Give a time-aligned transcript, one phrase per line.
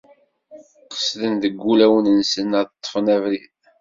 [0.95, 3.45] Qesden deg wulawen-nsen, ad ṭṭfen abrid.